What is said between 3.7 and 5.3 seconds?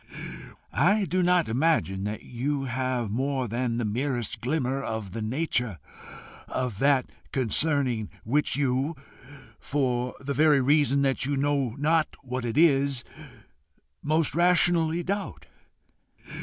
the merest glimmer of the